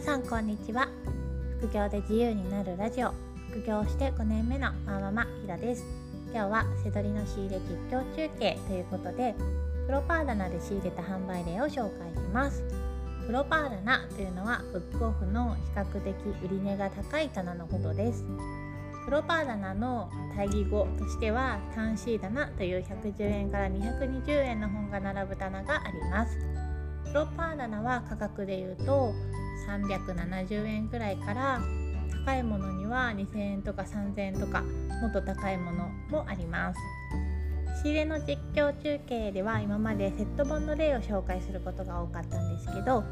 [0.00, 0.88] さんこんにちは。
[1.60, 3.12] 副業で自由になるラジオ。
[3.50, 5.84] 副業して5年目のマママひらです。
[6.32, 9.34] 今日はせどりの仕入れ実況中継ということで
[9.86, 12.64] プロパー棚で仕入れた販売例を紹介します。
[13.26, 16.14] プロパー棚というのはブックオフの比較的
[16.50, 18.24] 売値が高い棚のことです。
[19.04, 26.38] プロパー棚の対義語としては単シー棚という110円から220円の本が並ぶ棚があります。
[27.04, 29.12] プロパー棚は価格でいうと
[29.66, 31.60] 370円くらいから
[32.24, 36.80] 高いものには2000円とか3000円とかもっと高いものもあります。
[37.82, 43.04] 仕入れの実況中継では今までセット本の例を紹介することが多かったんですけど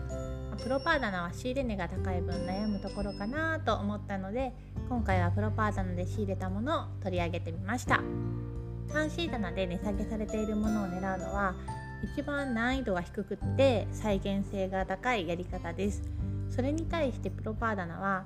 [0.62, 4.52] プロパー棚は仕入れ値が高い分悩むところかなと思ったので
[4.90, 8.02] 今回はプロパー棚で仕入れたものを取り上げてみました。
[8.92, 11.54] 単シー棚で値下げされているものを狙うのは
[12.14, 16.02] 一番難易度が低くって再現性が高いやり方です。
[16.58, 18.24] それに対してプロパー棚は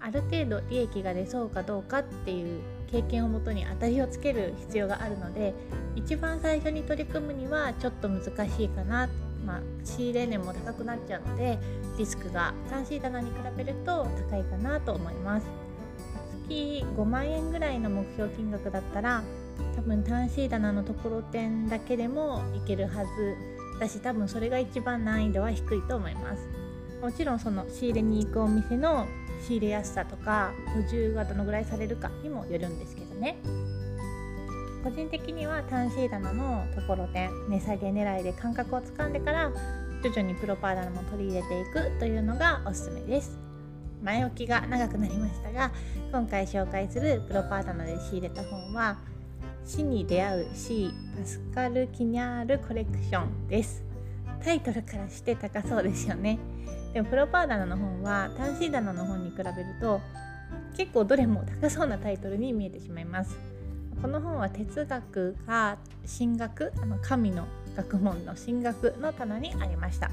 [0.00, 5.52] ある程度利益が出そうかどうかっていう経験をもとに当たりをつける必要があるので
[5.94, 9.10] 一番最初に取り組むにはちょっと難しいかな。
[9.44, 11.58] まあ、仕入れ値も高くなっちゃうので
[11.98, 15.46] リスクが単シー棚に比べると高いかなと思います。
[16.48, 19.22] 月5万円ぐらいの目標金額だったら
[19.76, 23.36] 多分単シー棚のところてんだけでもいけるはず
[23.78, 26.65] だし多分それが一番難易度は低いと思います。
[27.00, 29.06] もちろんその仕入れに行くお店の
[29.46, 33.36] 仕入れやすさとか補充がどのぐらいされるかにもよるんですけどね。
[34.82, 39.50] 個人的には単シー棚のところてん値下げ狙いで感覚をつかんでから
[40.02, 43.36] 徐々にプロパー棚も取り入れていくというのがおすすめです。
[44.02, 45.72] 前置きが長くなりましたが
[46.12, 48.98] 今回紹介するプロパー棚で仕入れた本は
[49.64, 53.82] 死に出会う C パスカル・キニャールコレクションです。
[54.44, 56.38] タイトルからして高そうですよね。
[56.96, 60.00] でもプロパー棚の本は単身棚の本に比べると
[60.78, 63.38] 結構どれも高そうなタイトルに見えてしまいます。
[64.00, 65.76] この本は哲学が
[66.18, 67.46] 神学あの神の
[67.76, 70.10] 学問の神学の棚にありました。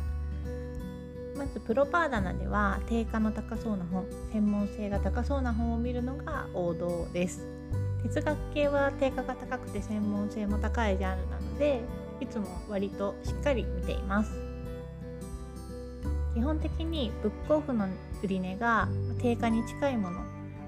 [1.37, 7.47] まずプロパー棚では定価の高そうな本専門性が高そうな本を見るのが王道です。
[8.03, 11.79] 哲学系は定価が高くて専門性も高いジャンルなので
[12.19, 14.42] いつも割としっかり見ています。
[16.33, 17.87] 基本的にブックオフの
[18.23, 18.87] 売値が
[19.21, 20.21] 定価に近いもの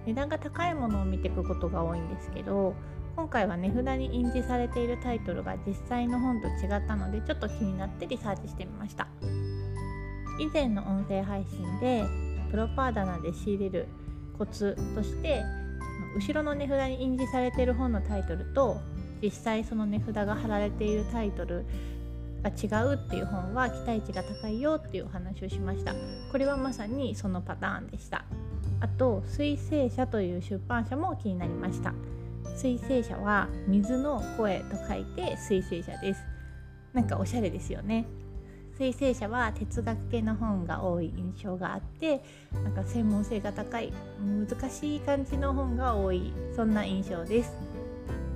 [0.05, 2.75] 値段が高いものを見ていくことが多いんですけど
[3.15, 9.07] 今回は値札に印字されているタイトルが実際の本と違ったのでちょっと気になってリサーチしてみました。
[10.37, 12.03] 以前の音声配信で
[12.51, 13.87] プロパー棚で仕入れる
[14.37, 15.43] コツとして
[16.17, 18.81] 後ろの値札に印字されている本のタイトルと
[19.21, 21.65] 実際その値札が貼られているタイトル
[22.45, 25.93] が違うっていう本は期待値が高いよっていうお話をしました。
[26.31, 28.23] これはまさにそのパターンでした。
[28.81, 31.93] あと水星社という出版社も気になりました。
[32.55, 36.21] 水星社は水の声と書いて水星社です。
[36.93, 38.05] なんかおしゃれですよね。
[38.77, 47.53] 水星社は哲学系の本が多い印象があってなんか専門性が高い難しい感じの本が多いそんな印象です。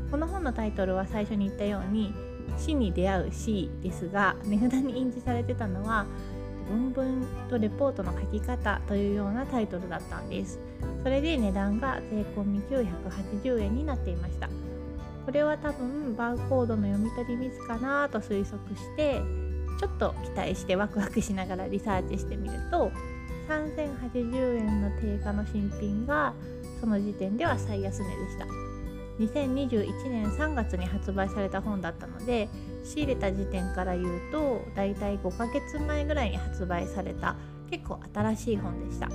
[0.10, 2.14] この本のタイトルは最初に言ったように
[2.60, 6.06] 「死に出会う死」ですが値札に印字されてたのは
[6.70, 10.60] 論文とレポートの書き方というようなタイトルだったんです。
[11.04, 14.50] それで値段が税込み980円になっていました。
[15.26, 19.22] これは多分バーコードの読み取りミスかなと推測して
[19.80, 22.92] ちょっと期待してワクワクしながらリサーチしてみると
[23.48, 26.34] 3080円の定価の新品が
[26.80, 28.69] その時点では最安値でした。
[29.20, 32.48] 2021年3月に発売された本だったので
[32.84, 37.36] 仕入れた時点から言うとだいたい5ヶ月前ぐらいに発売された
[37.70, 39.10] 結構新しい本でした。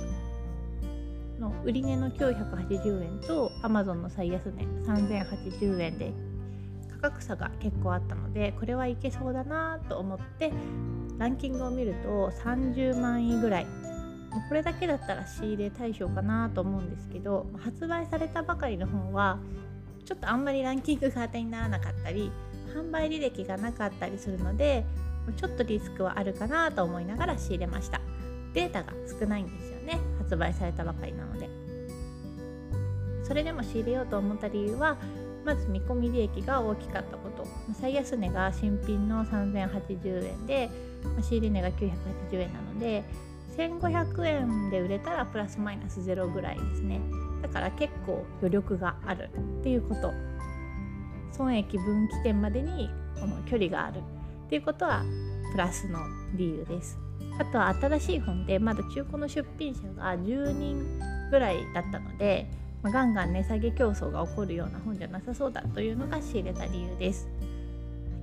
[1.39, 6.13] の売値の980円と Amazon の最安値3080円で
[6.89, 10.53] 価格差が結構あったのでこれはいけそうだなと思って
[11.17, 13.67] ランキングを見ると30万円ぐらい。
[14.49, 19.39] これだけだったら仕入れ対象かなと思うんですけど発売されたばかりの本は
[20.05, 22.31] ちょっとあんまりランキングが当てにならなかったり
[22.73, 24.85] 販売履歴がなかったりするので
[25.35, 27.99] ちょっとリスクはあるかなと思いながら仕入れました。
[28.53, 29.99] データが少ないんですよね。
[30.19, 31.49] 発売されたばかりなので。
[33.23, 34.97] それでも仕入れようと思った理由は
[35.43, 37.47] まず見込み利益が大きかったこと。
[37.81, 40.69] 最安値が新品の3080円で
[41.23, 43.03] 仕入れ値が980円なので
[43.57, 46.99] 1500円で売れたらプラスマイナスゼロぐらいですね。
[47.41, 49.29] だから結構余力がある
[49.59, 50.11] っていうこと。
[51.31, 53.99] 損益分岐点までにこの距離がある
[54.45, 55.03] っていうことは
[55.51, 55.99] プラスの
[56.33, 56.97] 理由です。
[57.37, 60.99] あとは新しい本でまだ中古の出品者が10人
[61.29, 62.49] ぐらいだったので、
[62.81, 67.27] ま、ガンガン値下げ競争が起こるような本じゃなさそうだというのが仕入れた理由です。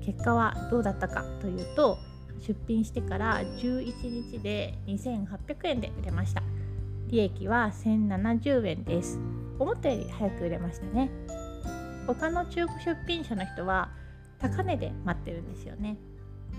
[0.05, 1.99] 結果はどうだったかというと
[2.43, 6.43] 出品してから11日で2800円で売れました。
[7.09, 9.19] 利益は1070円です。
[9.59, 11.11] 思ったより早く売れましたね。
[12.07, 13.91] 他の中古出品者の人は
[14.39, 15.97] 高値で待ってるんですよね。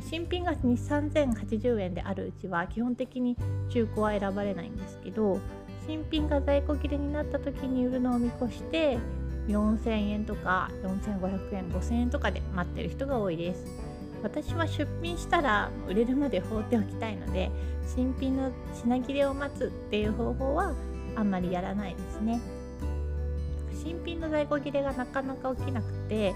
[0.02, 3.38] 新品が3080円であるうちは基本的に
[3.70, 5.40] 中古は選ばれないんですけど
[5.86, 8.98] 新品が在庫切れになった時に売るのを見越して
[9.48, 13.83] 4000円とか4500円5000円とかで待ってる人が多いです。
[14.24, 17.52] 私は出品したら売れるまで放っておきたいので
[17.86, 20.74] 新品の品切れを待つっていう方法は
[21.16, 22.40] あんまりやらないですね。
[23.84, 26.34] 新品の在庫切れがなかなか起きなくて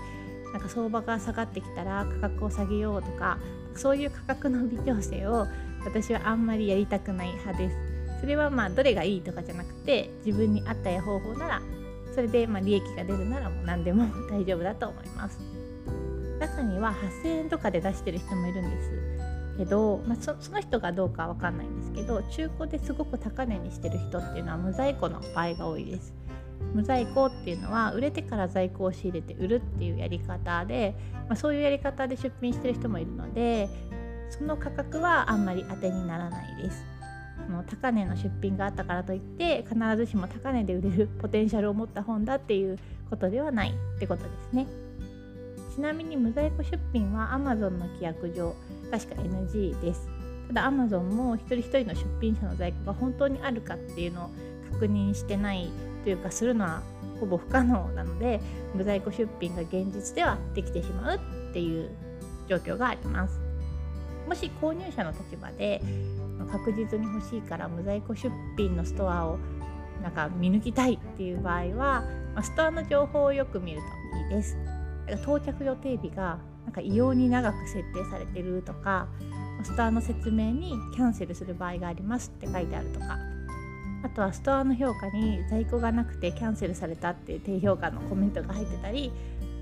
[0.52, 3.38] なんか相場が下がってきたら価格を下げようとか
[3.76, 5.48] そういう価格の微調整を
[5.86, 7.76] 私はあんまりやりたくない派です。
[8.20, 11.62] それはまあどれがいいとかじゃなくて自分に合った方法なら
[12.14, 15.67] それでま利益が出るならもう何でも 大丈夫だと思います。
[16.40, 16.94] 中には
[17.24, 18.92] 8000円とかで出してる人もいるんです
[19.58, 26.14] けど、まあ、その人がどうかわかんないんですけど中古ですごく高値にしてる人っていうのは無在庫の場合が多いです
[26.74, 30.96] 無在庫っていうのは売れてから在庫を仕入れて売るっていうやり方で、
[31.28, 33.70] まあ、そういうやり方で出品してる人もいるので
[34.30, 36.98] その価格はあんまり当てにならないです。
[37.50, 42.78] の高値の出品があったからといって必ずしも高値で売れるポテンシャルを持った本だっていう
[43.10, 44.68] ことではないってことですね。
[45.78, 48.56] ちなみに無在庫出品は Amazon の規約上
[48.90, 50.10] 確か NG です。
[50.48, 54.30] ただ Amazon も一人一人の出品者の在庫が本当にあるかっていうのを
[54.74, 55.70] 確認してない
[56.04, 56.82] というかするのは
[57.20, 58.42] ほぼ不可能なので
[58.74, 61.92] 無在庫出品が現実ではできてしまうっていう
[62.50, 63.40] 状況があります
[64.28, 65.80] もし購入者の立場で
[66.52, 69.38] 確実に欲しいから無在庫出品のストアを
[70.02, 72.04] なんか見抜きたいっていう場合は
[72.42, 73.82] ストアの情報をよく見る
[74.32, 74.58] といいです
[75.16, 79.08] 到着予定日がなんか異様に長く設定されてるとか
[79.64, 83.18] ストアの説明にキャンセルする場合がありますって書いてあるとか。
[84.04, 89.12] あとはストアの評価に在庫がなくてキャンセルされたっていう低評価のコメントが入ってたり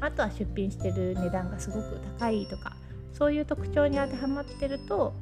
[0.02, 2.76] あとは出品してる値段がすごく高いとか
[3.14, 5.14] そういう特徴に当てはまってると、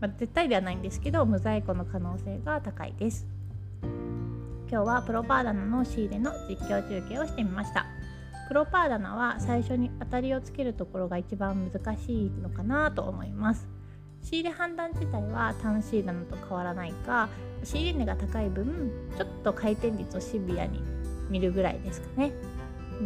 [0.00, 3.26] まあ、絶対ではないんですけど無在庫の可能性が高いです。
[4.70, 7.86] 今日はプロパーダナの仕入れの実況中継をしてみました。
[8.50, 13.68] プロパーダナは最初に当たりをつけるところが一番難しいのかなと思います。
[14.24, 17.28] 仕入れ判断自体は単シーダナと変わらないか
[17.62, 20.82] 仕入れ値が高い分ちょっと回転率をシビアに
[21.30, 22.32] 見るぐらいですかね。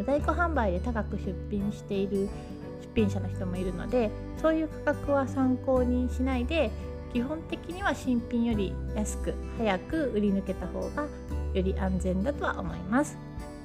[0.06, 2.30] 在庫販売で高く出品している
[2.94, 6.70] 出品者の人もいるのでそういう価格は参考にしないで
[7.12, 11.06] 基本的には新品より安く早く売り抜けた方が
[11.52, 13.18] より安全だとは思います。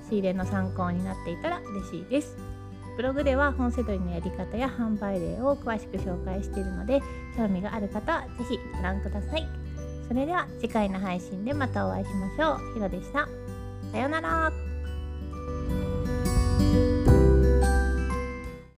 [0.09, 2.35] 仕入れの参考になっていたら嬉しいです
[2.97, 7.01] ブログでは本セドリのやり方や販売例を詳しく紹介しているので
[7.37, 9.69] 興味がある方は是非ご覧ください
[10.09, 12.73] それでは次回の配信でまたお会いしましょう。
[12.73, 13.29] ひろでした。
[13.91, 14.68] さようなら。